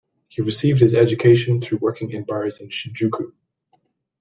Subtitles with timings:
[0.29, 3.33] He received his education through working in bars in Shinjuku.